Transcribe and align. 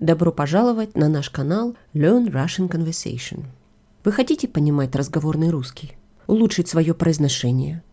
Добро 0.00 0.32
пожаловать 0.32 0.96
на 0.96 1.08
наш 1.08 1.30
канал 1.30 1.76
Learn 1.94 2.26
Russian 2.26 2.68
Conversation. 2.68 3.44
Вы 4.04 4.10
хотите 4.12 4.48
понимать 4.48 4.96
разговорный 4.96 5.50
русский? 5.50 5.92
Улучшить 6.26 6.66
свое 6.68 6.94
произношение? 6.94 7.84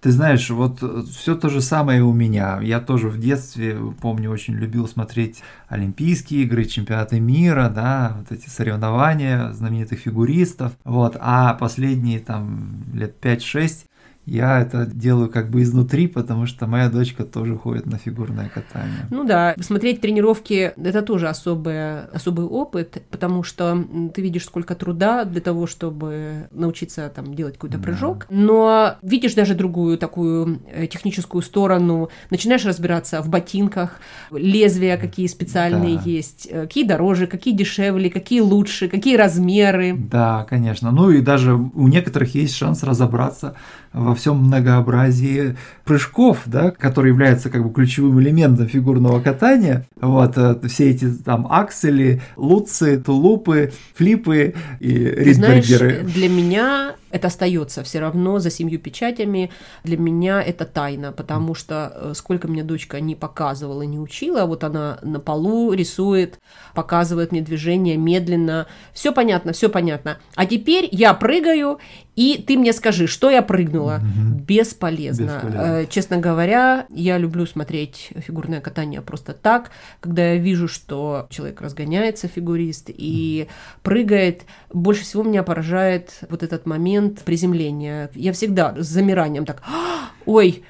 Ты 0.00 0.10
знаешь, 0.10 0.48
вот 0.50 0.82
все 1.10 1.34
то 1.34 1.48
же 1.48 1.60
самое 1.60 2.02
у 2.02 2.12
меня. 2.12 2.60
Я 2.62 2.80
тоже 2.80 3.08
в 3.08 3.18
детстве, 3.18 3.78
помню, 4.00 4.30
очень 4.30 4.54
любил 4.54 4.88
смотреть 4.88 5.42
Олимпийские 5.68 6.42
игры, 6.42 6.64
чемпионаты 6.64 7.20
мира, 7.20 7.70
да, 7.74 8.16
вот 8.18 8.32
эти 8.32 8.48
соревнования 8.48 9.52
знаменитых 9.52 9.98
фигуристов. 9.98 10.72
Вот, 10.84 11.16
а 11.20 11.54
последние 11.54 12.20
там 12.20 12.82
лет 12.94 13.16
5-6 13.20 13.86
я 14.26 14.60
это 14.60 14.86
делаю 14.86 15.28
как 15.28 15.50
бы 15.50 15.62
изнутри, 15.62 16.06
потому 16.08 16.46
что 16.46 16.66
моя 16.66 16.88
дочка 16.88 17.24
тоже 17.24 17.56
ходит 17.56 17.86
на 17.86 17.98
фигурное 17.98 18.48
катание. 18.48 19.06
Ну 19.10 19.24
да, 19.24 19.54
смотреть 19.60 20.00
тренировки– 20.00 20.72
это 20.76 21.02
тоже 21.02 21.28
особый, 21.28 22.04
особый 22.06 22.46
опыт, 22.46 23.02
потому 23.10 23.42
что 23.42 23.84
ты 24.14 24.22
видишь, 24.22 24.44
сколько 24.44 24.74
труда 24.74 25.24
для 25.24 25.40
того, 25.40 25.66
чтобы 25.66 26.48
научиться 26.52 27.12
там 27.14 27.34
делать 27.34 27.54
какой-то 27.54 27.78
прыжок, 27.78 28.26
да. 28.30 28.36
но 28.36 28.94
видишь 29.02 29.34
даже 29.34 29.54
другую 29.54 29.98
такую 29.98 30.60
э, 30.72 30.86
техническую 30.86 31.42
сторону, 31.42 32.08
начинаешь 32.30 32.64
разбираться 32.64 33.20
в 33.20 33.28
ботинках, 33.28 34.00
лезвия 34.30 34.96
какие 34.96 35.26
специальные 35.26 35.96
да. 35.96 36.02
есть, 36.04 36.48
э, 36.50 36.62
какие 36.62 36.84
дороже, 36.86 37.26
какие 37.26 37.54
дешевле, 37.54 38.08
какие 38.08 38.40
лучше, 38.40 38.88
какие 38.88 39.16
размеры. 39.16 39.94
Да, 39.96 40.46
конечно. 40.48 40.90
Ну 40.90 41.10
и 41.10 41.20
даже 41.20 41.54
у 41.54 41.88
некоторых 41.88 42.34
есть 42.34 42.54
шанс 42.54 42.82
разобраться 42.82 43.54
во 43.94 44.14
всем 44.14 44.38
многообразии 44.38 45.56
прыжков, 45.84 46.42
да, 46.46 46.70
которые 46.72 47.12
являются 47.12 47.48
как 47.48 47.64
бы 47.64 47.72
ключевым 47.72 48.20
элементом 48.20 48.68
фигурного 48.68 49.20
катания. 49.20 49.86
Вот 50.00 50.36
э, 50.36 50.56
все 50.68 50.90
эти 50.90 51.10
там 51.10 51.46
аксели, 51.48 52.20
луцы, 52.36 53.00
тулупы, 53.00 53.72
флипы 53.94 54.54
и 54.80 54.88
ридбергеры. 54.88 55.90
Знаешь, 55.90 56.12
для 56.12 56.28
меня 56.28 56.94
это 57.14 57.28
остается 57.28 57.84
все 57.84 58.00
равно 58.00 58.40
за 58.40 58.50
семью 58.50 58.80
печатями. 58.80 59.52
Для 59.84 59.96
меня 59.96 60.42
это 60.42 60.64
тайна, 60.64 61.12
потому 61.12 61.54
что 61.54 61.92
э, 61.94 62.12
сколько 62.16 62.48
мне 62.48 62.64
дочка 62.64 63.00
не 63.00 63.14
показывала, 63.14 63.82
не 63.82 64.00
учила, 64.00 64.46
вот 64.46 64.64
она 64.64 64.98
на 65.02 65.20
полу 65.20 65.72
рисует, 65.72 66.40
показывает 66.74 67.30
мне 67.30 67.40
движение 67.40 67.96
медленно. 67.96 68.66
Все 68.92 69.12
понятно, 69.12 69.52
все 69.52 69.68
понятно. 69.68 70.18
А 70.34 70.44
теперь 70.44 70.88
я 70.90 71.14
прыгаю, 71.14 71.78
и 72.16 72.42
ты 72.46 72.56
мне 72.56 72.72
скажи, 72.72 73.06
что 73.06 73.30
я 73.30 73.42
прыгнула. 73.42 74.00
Угу. 74.00 74.40
Бесполезно. 74.40 75.24
Бесполезно. 75.24 75.60
Э, 75.60 75.86
честно 75.88 76.18
говоря, 76.18 76.86
я 76.90 77.18
люблю 77.18 77.46
смотреть 77.46 78.10
фигурное 78.16 78.60
катание 78.60 79.00
просто 79.02 79.32
так, 79.32 79.70
когда 80.00 80.32
я 80.32 80.36
вижу, 80.36 80.68
что 80.68 81.26
человек 81.30 81.60
разгоняется, 81.60 82.28
фигурист, 82.28 82.88
и 82.88 83.46
угу. 83.46 83.52
прыгает. 83.82 84.42
Больше 84.72 85.02
всего 85.02 85.22
меня 85.22 85.42
поражает 85.42 86.20
вот 86.28 86.42
этот 86.42 86.66
момент 86.66 87.22
приземления. 87.22 88.10
Я 88.14 88.32
всегда 88.32 88.74
с 88.76 88.86
замиранием 88.86 89.44
так, 89.44 89.62
«А, 89.66 90.10
ой, 90.26 90.64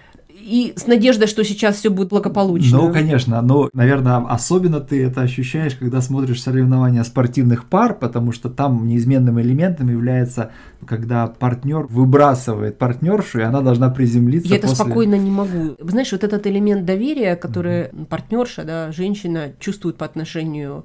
и 0.44 0.74
с 0.76 0.86
надеждой, 0.86 1.26
что 1.26 1.42
сейчас 1.42 1.76
все 1.76 1.88
будет 1.88 2.10
благополучно. 2.10 2.78
Ну, 2.78 2.92
конечно, 2.92 3.40
но, 3.40 3.70
наверное, 3.72 4.18
особенно 4.18 4.80
ты 4.80 5.02
это 5.02 5.22
ощущаешь, 5.22 5.74
когда 5.74 6.02
смотришь 6.02 6.42
соревнования 6.42 7.02
спортивных 7.02 7.64
пар, 7.64 7.94
потому 7.98 8.32
что 8.32 8.50
там 8.50 8.86
неизменным 8.86 9.40
элементом 9.40 9.88
является, 9.88 10.52
когда 10.86 11.26
партнер 11.26 11.86
выбрасывает 11.88 12.78
партнершу, 12.78 13.40
и 13.40 13.42
она 13.42 13.62
должна 13.62 13.88
приземлиться. 13.88 14.52
Я 14.52 14.60
после... 14.60 14.74
это 14.74 14.84
спокойно 14.84 15.14
не 15.14 15.30
могу. 15.30 15.76
Знаешь, 15.78 16.12
вот 16.12 16.24
этот 16.24 16.46
элемент 16.46 16.84
доверия, 16.84 17.36
который 17.36 17.84
mm-hmm. 17.84 18.04
партнерша, 18.06 18.64
да, 18.64 18.92
женщина 18.92 19.52
чувствует 19.58 19.96
по 19.96 20.04
отношению 20.04 20.84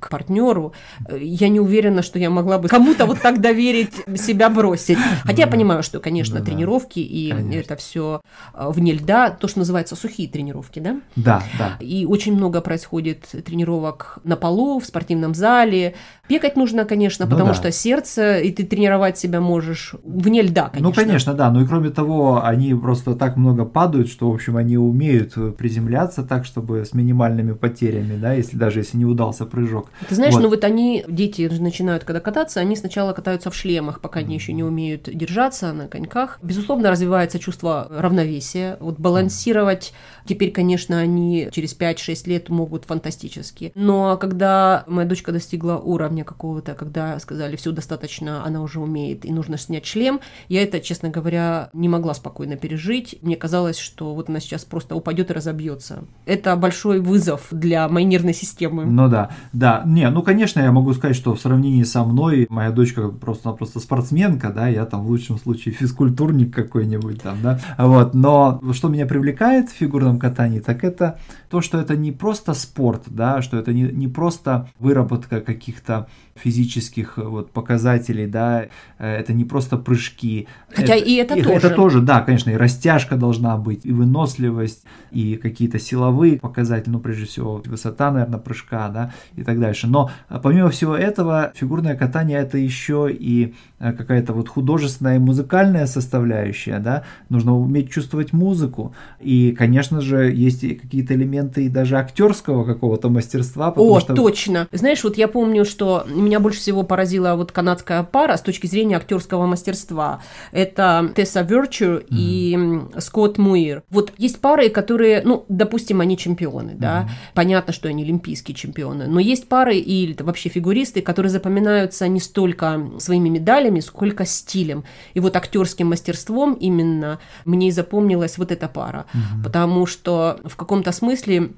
к 0.00 0.08
партнеру. 0.08 0.72
Я 1.10 1.48
не 1.48 1.60
уверена, 1.60 2.02
что 2.02 2.18
я 2.18 2.30
могла 2.30 2.58
бы 2.58 2.68
кому-то 2.68 3.06
вот 3.06 3.20
так 3.20 3.40
доверить 3.40 3.94
себя 4.16 4.48
бросить. 4.50 4.98
Хотя 5.24 5.42
я 5.42 5.46
понимаю, 5.46 5.82
что, 5.82 6.00
конечно, 6.00 6.38
ну 6.40 6.44
тренировки 6.44 6.98
и 6.98 7.32
это 7.54 7.76
все 7.76 8.20
э, 8.54 8.70
вне 8.70 8.92
льда, 8.92 9.30
то, 9.30 9.48
что 9.48 9.60
называется 9.60 9.96
сухие 9.96 10.28
тренировки, 10.28 10.78
да? 10.80 11.00
Да, 11.16 11.42
да. 11.58 11.76
И 11.80 12.06
очень 12.06 12.34
много 12.34 12.60
происходит 12.60 13.28
тренировок 13.44 14.18
на 14.24 14.36
полу, 14.36 14.80
в 14.80 14.86
спортивном 14.86 15.34
зале. 15.34 15.94
Бегать 16.30 16.56
нужно, 16.56 16.84
конечно, 16.84 17.26
ну, 17.26 17.30
потому 17.30 17.48
да. 17.48 17.54
что 17.54 17.72
сердце, 17.72 18.38
и 18.38 18.52
ты 18.52 18.64
тренировать 18.64 19.18
себя 19.18 19.40
можешь 19.40 19.94
вне 20.04 20.42
льда, 20.42 20.68
конечно. 20.68 20.88
Ну, 20.88 20.94
конечно, 20.94 21.34
да. 21.34 21.50
Ну 21.50 21.62
и 21.62 21.66
кроме 21.66 21.90
того, 21.90 22.44
они 22.44 22.72
просто 22.74 23.16
так 23.16 23.36
много 23.36 23.64
падают, 23.64 24.08
что, 24.08 24.30
в 24.30 24.34
общем, 24.34 24.56
они 24.56 24.76
умеют 24.76 25.34
приземляться 25.56 26.22
так, 26.22 26.44
чтобы 26.44 26.84
с 26.84 26.94
минимальными 26.94 27.52
потерями, 27.52 28.16
да, 28.16 28.32
если 28.32 28.56
даже 28.56 28.78
если 28.78 28.96
не 28.96 29.04
удался 29.04 29.44
прыжок. 29.44 29.90
Ты 30.08 30.14
знаешь, 30.14 30.34
вот. 30.34 30.42
ну 30.42 30.48
вот 30.48 30.62
они, 30.62 31.04
дети 31.08 31.50
начинают 31.58 32.04
когда 32.04 32.20
кататься, 32.20 32.60
они 32.60 32.76
сначала 32.76 33.12
катаются 33.12 33.50
в 33.50 33.54
шлемах, 33.54 34.00
пока 34.00 34.20
они 34.20 34.34
еще 34.34 34.52
не 34.52 34.62
умеют 34.62 35.08
держаться 35.12 35.72
на 35.72 35.88
коньках. 35.88 36.38
Безусловно, 36.42 36.90
развивается 36.90 37.38
чувство 37.38 37.88
равновесия. 37.90 38.76
Вот 38.80 39.00
балансировать 39.00 39.92
теперь, 40.26 40.52
конечно, 40.52 40.98
они 40.98 41.48
через 41.50 41.76
5-6 41.76 42.28
лет 42.28 42.48
могут 42.48 42.84
фантастически. 42.84 43.72
Но 43.74 44.16
когда 44.16 44.84
моя 44.86 45.08
дочка 45.08 45.32
достигла 45.32 45.76
уровня 45.76 46.19
какого-то, 46.24 46.74
когда 46.74 47.18
сказали, 47.18 47.56
все 47.56 47.72
достаточно, 47.72 48.44
она 48.44 48.62
уже 48.62 48.80
умеет, 48.80 49.24
и 49.24 49.32
нужно 49.32 49.58
снять 49.58 49.86
шлем, 49.86 50.20
я 50.48 50.62
это, 50.62 50.80
честно 50.80 51.08
говоря, 51.08 51.70
не 51.72 51.88
могла 51.88 52.14
спокойно 52.14 52.56
пережить. 52.56 53.18
Мне 53.22 53.36
казалось, 53.36 53.78
что 53.78 54.14
вот 54.14 54.28
она 54.28 54.40
сейчас 54.40 54.64
просто 54.64 54.94
упадет 54.94 55.30
и 55.30 55.34
разобьется. 55.34 56.04
Это 56.26 56.56
большой 56.56 57.00
вызов 57.00 57.48
для 57.50 57.88
моей 57.88 58.06
нервной 58.06 58.34
системы. 58.34 58.84
Ну 58.84 59.08
да, 59.08 59.30
да, 59.52 59.82
не, 59.86 60.08
ну, 60.10 60.22
конечно, 60.22 60.60
я 60.60 60.72
могу 60.72 60.92
сказать, 60.94 61.16
что 61.16 61.34
в 61.34 61.40
сравнении 61.40 61.82
со 61.82 62.04
мной 62.04 62.46
моя 62.48 62.70
дочка 62.70 63.08
просто-напросто 63.08 63.80
спортсменка, 63.80 64.50
да, 64.50 64.68
я 64.68 64.86
там 64.86 65.04
в 65.04 65.08
лучшем 65.08 65.38
случае 65.38 65.74
физкультурник 65.74 66.54
какой-нибудь 66.54 67.22
там, 67.22 67.38
да, 67.42 67.60
вот, 67.78 68.14
но 68.14 68.60
что 68.72 68.88
меня 68.88 69.06
привлекает 69.06 69.70
в 69.70 69.74
фигурном 69.74 70.18
катании, 70.18 70.60
так 70.60 70.84
это 70.84 71.18
то, 71.48 71.60
что 71.60 71.78
это 71.78 71.96
не 71.96 72.12
просто 72.12 72.54
спорт, 72.54 73.04
да, 73.06 73.42
что 73.42 73.56
это 73.56 73.72
не, 73.72 73.82
не 73.82 74.08
просто 74.08 74.68
выработка 74.78 75.40
каких-то 75.40 76.08
физических 76.34 77.18
э, 77.18 77.22
вот 77.22 77.50
показателей, 77.50 78.26
да, 78.26 78.66
э, 78.98 79.16
это 79.16 79.32
не 79.32 79.44
просто 79.44 79.76
прыжки. 79.76 80.48
Хотя 80.72 80.94
это, 80.94 81.04
и 81.04 81.14
это 81.14 81.34
и, 81.34 81.42
тоже. 81.42 81.56
Это 81.56 81.70
тоже, 81.70 82.00
да, 82.00 82.20
конечно, 82.20 82.50
и 82.50 82.56
растяжка 82.56 83.16
должна 83.16 83.56
быть, 83.56 83.84
и 83.84 83.92
выносливость, 83.92 84.84
и 85.10 85.36
какие-то 85.36 85.78
силовые 85.78 86.38
показатели, 86.38 86.90
ну, 86.90 87.00
прежде 87.00 87.26
всего, 87.26 87.62
высота, 87.64 88.10
наверное, 88.10 88.38
прыжка, 88.38 88.88
да, 88.88 89.12
и 89.36 89.42
так 89.42 89.60
дальше. 89.60 89.86
Но 89.86 90.10
э, 90.28 90.40
помимо 90.42 90.70
всего 90.70 90.96
этого, 90.96 91.52
фигурное 91.54 91.96
катание 91.96 92.38
это 92.38 92.58
еще 92.58 93.08
и 93.10 93.54
какая-то 93.78 94.34
вот 94.34 94.48
художественная 94.48 95.16
и 95.16 95.18
музыкальная 95.18 95.86
составляющая, 95.86 96.78
да, 96.78 97.04
нужно 97.30 97.56
уметь 97.56 97.90
чувствовать 97.90 98.32
музыку, 98.32 98.94
и, 99.20 99.52
конечно 99.52 100.00
же, 100.00 100.30
есть 100.32 100.60
какие-то 100.60 101.14
элементы 101.14 101.64
и 101.64 101.68
даже 101.68 101.96
актерского 101.96 102.64
какого-то 102.64 103.08
мастерства. 103.08 103.72
О, 103.74 104.00
что... 104.00 104.14
точно. 104.14 104.68
Знаешь, 104.72 105.02
вот 105.02 105.16
я 105.16 105.28
помню, 105.28 105.64
что 105.64 105.99
меня 106.06 106.40
больше 106.40 106.60
всего 106.60 106.82
поразила 106.82 107.34
вот 107.34 107.52
канадская 107.52 108.02
пара 108.02 108.36
с 108.36 108.42
точки 108.42 108.66
зрения 108.66 108.96
актерского 108.96 109.46
мастерства. 109.46 110.22
Это 110.52 111.12
Тесса 111.14 111.42
Верчу 111.42 111.84
mm-hmm. 111.84 112.06
и 112.10 112.80
Скотт 112.98 113.38
Муир. 113.38 113.82
Вот 113.90 114.12
есть 114.18 114.40
пары, 114.40 114.68
которые, 114.68 115.22
ну, 115.24 115.44
допустим, 115.48 116.00
они 116.00 116.16
чемпионы, 116.16 116.74
да, 116.74 117.02
mm-hmm. 117.02 117.34
понятно, 117.34 117.72
что 117.72 117.88
они 117.88 118.02
олимпийские 118.02 118.54
чемпионы, 118.54 119.06
но 119.06 119.20
есть 119.20 119.48
пары 119.48 119.76
и 119.76 120.16
вообще 120.20 120.48
фигуристы, 120.48 121.02
которые 121.02 121.30
запоминаются 121.30 122.08
не 122.08 122.20
столько 122.20 122.90
своими 122.98 123.28
медалями, 123.28 123.80
сколько 123.80 124.24
стилем. 124.24 124.84
И 125.14 125.20
вот 125.20 125.36
актерским 125.36 125.88
мастерством 125.88 126.54
именно 126.54 127.18
мне 127.44 127.68
и 127.68 127.70
запомнилась 127.70 128.38
вот 128.38 128.52
эта 128.52 128.68
пара, 128.68 129.06
mm-hmm. 129.12 129.44
потому 129.44 129.86
что 129.86 130.38
в 130.44 130.56
каком-то 130.56 130.92
смысле 130.92 131.50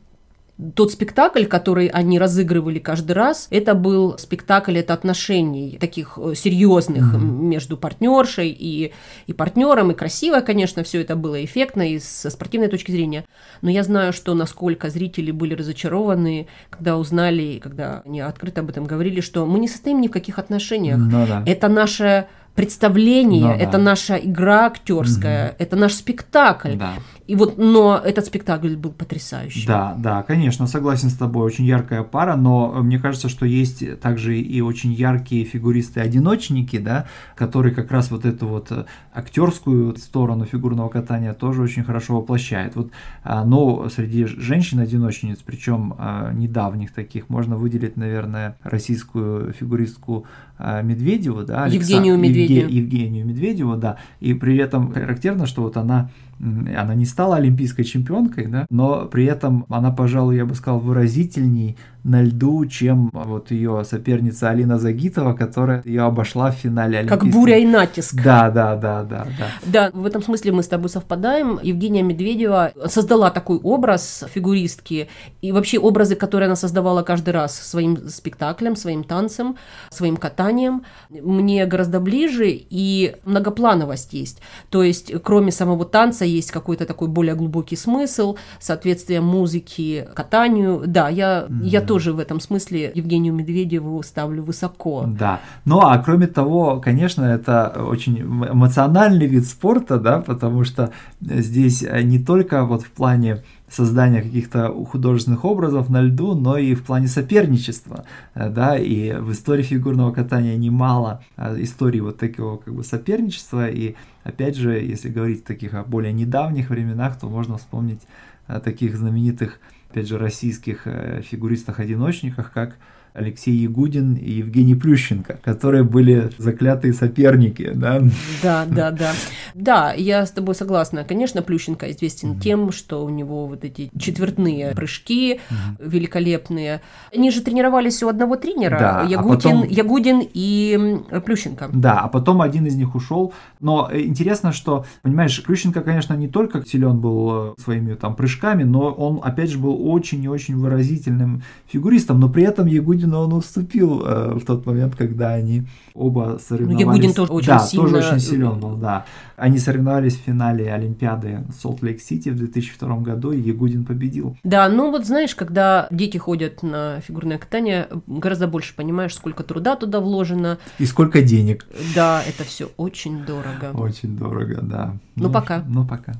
Тот 0.74 0.92
спектакль, 0.92 1.46
который 1.46 1.86
они 1.86 2.18
разыгрывали 2.18 2.78
каждый 2.78 3.12
раз, 3.12 3.48
это 3.50 3.74
был 3.74 4.18
спектакль, 4.18 4.78
это 4.78 4.92
отношений 4.92 5.78
таких 5.80 6.18
э, 6.22 6.34
серьезных 6.34 7.14
mm-hmm. 7.14 7.20
между 7.20 7.76
партнершей 7.76 8.50
и, 8.50 8.92
и 9.26 9.32
партнером, 9.32 9.90
и 9.90 9.94
красиво, 9.94 10.40
конечно, 10.40 10.84
все 10.84 11.00
это 11.00 11.16
было 11.16 11.42
эффектно 11.42 11.90
и 11.90 11.98
со 11.98 12.30
спортивной 12.30 12.68
точки 12.68 12.90
зрения. 12.90 13.24
Но 13.62 13.70
я 13.70 13.82
знаю, 13.82 14.12
что 14.12 14.34
насколько 14.34 14.90
зрители 14.90 15.30
были 15.30 15.54
разочарованы, 15.54 16.46
когда 16.70 16.98
узнали, 16.98 17.58
когда 17.58 18.02
они 18.04 18.20
открыто 18.20 18.60
об 18.60 18.68
этом 18.68 18.84
говорили, 18.84 19.20
что 19.20 19.46
мы 19.46 19.58
не 19.58 19.68
состоим 19.68 20.00
ни 20.00 20.08
в 20.08 20.12
каких 20.12 20.38
отношениях. 20.38 20.98
Ну, 20.98 21.26
да. 21.26 21.42
Это 21.46 21.68
наша 21.68 22.28
представление, 22.54 23.40
ну, 23.40 23.48
да. 23.48 23.56
это 23.56 23.78
наша 23.78 24.16
игра 24.16 24.66
актерская, 24.66 25.50
угу. 25.50 25.56
это 25.58 25.76
наш 25.76 25.94
спектакль. 25.94 26.76
Да. 26.76 26.94
И 27.26 27.36
вот, 27.36 27.56
но 27.56 28.00
этот 28.04 28.26
спектакль 28.26 28.74
был 28.74 28.90
потрясающий. 28.90 29.66
Да, 29.66 29.94
да, 29.96 30.22
конечно, 30.22 30.66
согласен 30.66 31.08
с 31.08 31.14
тобой, 31.14 31.44
очень 31.44 31.64
яркая 31.64 32.02
пара, 32.02 32.34
но 32.34 32.82
мне 32.82 32.98
кажется, 32.98 33.28
что 33.28 33.46
есть 33.46 34.00
также 34.00 34.38
и 34.40 34.60
очень 34.60 34.92
яркие 34.92 35.44
фигуристы-одиночники, 35.44 36.78
да, 36.78 37.06
которые 37.36 37.74
как 37.74 37.92
раз 37.92 38.10
вот 38.10 38.24
эту 38.24 38.48
вот 38.48 38.72
актерскую 39.14 39.96
сторону 39.96 40.46
фигурного 40.46 40.88
катания 40.88 41.32
тоже 41.32 41.62
очень 41.62 41.84
хорошо 41.84 42.16
воплощают. 42.16 42.74
Вот, 42.74 42.90
а, 43.22 43.44
но 43.44 43.88
среди 43.88 44.26
женщин-одиночниц, 44.26 45.38
причем 45.44 45.94
а, 45.98 46.32
недавних 46.32 46.92
таких, 46.92 47.28
можно 47.28 47.56
выделить, 47.56 47.96
наверное, 47.96 48.56
российскую 48.62 49.52
фигуристку 49.52 50.26
а, 50.58 50.82
Медведеву, 50.82 51.42
да, 51.42 51.66
Евгению 51.66 52.18
Медведеву. 52.18 52.68
Евгению 52.68 53.26
Медведеву, 53.26 53.76
да, 53.76 53.96
и 54.20 54.34
при 54.34 54.56
этом 54.56 54.92
характерно, 54.92 55.46
что 55.46 55.62
вот 55.62 55.76
она 55.76 56.10
она 56.42 56.94
не 56.94 57.04
стала 57.06 57.36
олимпийской 57.36 57.84
чемпионкой, 57.84 58.46
да, 58.46 58.66
но 58.68 59.06
при 59.06 59.24
этом 59.24 59.64
она, 59.68 59.92
пожалуй, 59.92 60.36
я 60.36 60.44
бы 60.44 60.54
сказал, 60.54 60.80
выразительней 60.80 61.76
на 62.04 62.22
льду, 62.22 62.66
чем 62.66 63.10
вот 63.12 63.50
ее 63.50 63.84
соперница 63.84 64.50
Алина 64.50 64.78
Загитова, 64.78 65.34
которая 65.34 65.82
ее 65.84 66.02
обошла 66.02 66.50
в 66.50 66.54
финале 66.54 66.98
Олимпийского. 66.98 67.30
Как 67.30 67.32
буря 67.32 67.58
и 67.58 67.66
натиск. 67.66 68.14
Да, 68.14 68.50
да, 68.50 68.76
да, 68.76 69.02
да, 69.02 69.26
да. 69.38 69.46
Да, 69.66 69.90
в 69.92 70.04
этом 70.04 70.22
смысле 70.22 70.52
мы 70.52 70.62
с 70.62 70.68
тобой 70.68 70.88
совпадаем. 70.88 71.60
Евгения 71.62 72.02
Медведева 72.02 72.72
создала 72.86 73.30
такой 73.30 73.58
образ 73.58 74.24
фигуристки 74.32 75.08
и 75.40 75.52
вообще 75.52 75.78
образы, 75.78 76.16
которые 76.16 76.46
она 76.46 76.56
создавала 76.56 77.02
каждый 77.02 77.30
раз 77.30 77.56
своим 77.56 78.08
спектаклем, 78.08 78.76
своим 78.76 79.04
танцем, 79.04 79.56
своим 79.90 80.16
катанием, 80.16 80.82
мне 81.10 81.66
гораздо 81.66 82.00
ближе 82.00 82.48
и 82.48 83.14
многоплановость 83.24 84.12
есть. 84.12 84.40
То 84.70 84.82
есть, 84.82 85.12
кроме 85.22 85.52
самого 85.52 85.84
танца, 85.84 86.24
есть 86.24 86.50
какой-то 86.50 86.86
такой 86.86 87.08
более 87.08 87.34
глубокий 87.34 87.76
смысл, 87.76 88.36
соответствие 88.58 89.20
музыки 89.20 90.08
катанию. 90.14 90.82
Да, 90.86 91.08
я, 91.08 91.46
mm-hmm. 91.48 91.64
я 91.64 91.80
тоже 91.92 92.14
в 92.14 92.18
этом 92.18 92.40
смысле 92.40 92.90
Евгению 92.94 93.34
Медведеву 93.34 94.02
ставлю 94.02 94.42
высоко. 94.42 95.04
Да. 95.06 95.40
Ну 95.66 95.80
а 95.80 95.98
кроме 95.98 96.26
того, 96.26 96.80
конечно, 96.80 97.22
это 97.22 97.84
очень 97.86 98.18
эмоциональный 98.20 99.26
вид 99.26 99.44
спорта, 99.44 99.98
да, 99.98 100.22
потому 100.22 100.64
что 100.64 100.90
здесь 101.20 101.82
не 101.82 102.18
только 102.18 102.64
вот 102.64 102.82
в 102.82 102.90
плане 102.90 103.42
создания 103.68 104.22
каких-то 104.22 104.68
художественных 104.86 105.44
образов 105.44 105.90
на 105.90 106.00
льду, 106.00 106.34
но 106.34 106.56
и 106.56 106.74
в 106.74 106.82
плане 106.82 107.08
соперничества, 107.08 108.04
да, 108.34 108.78
и 108.78 109.12
в 109.12 109.32
истории 109.32 109.62
фигурного 109.62 110.12
катания 110.12 110.56
немало 110.56 111.22
а, 111.36 111.54
историй 111.60 112.00
вот 112.00 112.16
такого 112.16 112.56
как 112.56 112.74
бы 112.74 112.84
соперничества, 112.84 113.68
и 113.68 113.96
опять 114.24 114.56
же, 114.56 114.72
если 114.72 115.10
говорить 115.10 115.44
о 115.44 115.46
таких 115.46 115.74
о 115.74 115.84
более 115.84 116.14
недавних 116.14 116.70
временах, 116.70 117.20
то 117.20 117.28
можно 117.28 117.58
вспомнить 117.58 118.00
о 118.46 118.60
таких 118.60 118.96
знаменитых 118.96 119.60
опять 119.92 120.08
же, 120.08 120.16
российских 120.16 120.86
э, 120.86 121.20
фигуристах-одиночниках, 121.22 122.50
как 122.50 122.76
Алексей 123.14 123.54
Ягудин 123.54 124.14
и 124.14 124.30
Евгений 124.32 124.74
Плющенко, 124.74 125.38
которые 125.42 125.84
были 125.84 126.30
заклятые 126.38 126.92
соперники, 126.92 127.70
да? 127.74 128.02
Да, 128.42 128.66
да, 128.66 128.90
да. 128.90 129.12
Да, 129.54 129.92
я 129.92 130.24
с 130.24 130.30
тобой 130.30 130.54
согласна. 130.54 131.04
Конечно, 131.04 131.42
Плющенко 131.42 131.90
известен 131.90 132.32
mm-hmm. 132.32 132.40
тем, 132.40 132.72
что 132.72 133.04
у 133.04 133.10
него 133.10 133.46
вот 133.46 133.64
эти 133.64 133.90
четвертные 133.98 134.74
прыжки 134.74 135.34
mm-hmm. 135.34 135.88
великолепные. 135.88 136.80
Они 137.14 137.30
же 137.30 137.42
тренировались 137.42 138.02
у 138.02 138.08
одного 138.08 138.36
тренера, 138.36 138.78
да, 138.78 139.00
а 139.02 139.04
Ягудин, 139.04 139.30
а 139.30 139.36
потом... 139.36 139.68
Ягудин 139.68 140.22
и 140.32 141.00
Плющенко. 141.24 141.70
Да, 141.72 142.00
а 142.00 142.08
потом 142.08 142.40
один 142.40 142.66
из 142.66 142.76
них 142.76 142.94
ушел. 142.94 143.34
Но 143.60 143.90
интересно, 143.92 144.52
что, 144.52 144.86
понимаешь, 145.02 145.42
Плющенко, 145.42 145.82
конечно, 145.82 146.14
не 146.14 146.28
только 146.28 146.64
силен 146.64 146.98
был 146.98 147.52
э, 147.52 147.62
своими 147.62 147.94
там 147.94 148.16
прыжками, 148.16 148.62
но 148.62 148.90
он, 148.90 149.20
опять 149.22 149.50
же, 149.50 149.58
был 149.58 149.90
очень 149.90 150.22
и 150.24 150.28
очень 150.28 150.56
выразительным 150.56 151.42
фигуристом, 151.66 152.20
но 152.20 152.28
при 152.28 152.44
этом 152.44 152.66
Ягудин 152.66 153.01
Ягудину 153.02 153.18
он 153.20 153.32
уступил 153.32 154.02
э, 154.04 154.34
в 154.34 154.44
тот 154.44 154.64
момент, 154.66 154.96
когда 154.96 155.30
они 155.30 155.64
оба 155.94 156.38
соревновались. 156.40 156.86
Ну, 156.86 156.92
Ягудин 156.92 157.14
тоже 157.14 157.32
очень 157.32 157.48
да, 157.48 157.58
сильно... 157.58 157.88
тоже 157.88 157.96
очень 157.96 158.20
силен 158.20 158.60
был, 158.60 158.76
да. 158.76 159.04
Они 159.36 159.58
соревновались 159.58 160.16
в 160.16 160.20
финале 160.20 160.72
Олимпиады 160.72 161.44
Солт-Лейк-Сити 161.60 162.30
в 162.30 162.36
2002 162.36 162.96
году, 162.98 163.32
и 163.32 163.40
Ягудин 163.40 163.84
победил. 163.84 164.36
Да, 164.44 164.68
ну 164.68 164.90
вот 164.90 165.06
знаешь, 165.06 165.34
когда 165.34 165.88
дети 165.90 166.18
ходят 166.18 166.62
на 166.62 167.00
фигурное 167.00 167.38
катание, 167.38 167.88
гораздо 168.06 168.46
больше 168.46 168.74
понимаешь, 168.74 169.14
сколько 169.14 169.42
труда 169.42 169.76
туда 169.76 170.00
вложено. 170.00 170.58
И 170.78 170.86
сколько 170.86 171.22
денег. 171.22 171.66
Да, 171.94 172.22
это 172.26 172.44
все 172.44 172.70
очень 172.76 173.24
дорого. 173.24 173.72
Очень 173.74 174.16
дорого, 174.16 174.60
да. 174.62 174.96
Ну, 175.16 175.24
ну 175.24 175.32
пока. 175.32 175.64
Ну 175.66 175.86
пока. 175.86 176.12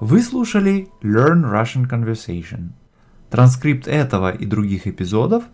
Вы 0.00 0.22
слушали 0.22 0.88
Learn 1.02 1.42
Russian 1.44 1.86
Conversation. 1.88 2.70
Транскрипт 3.30 3.86
этого 3.86 4.30
и 4.30 4.44
других 4.44 4.86
эпизодов 4.86 5.44